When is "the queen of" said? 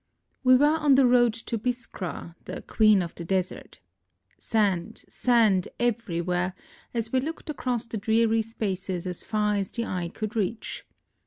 2.45-3.13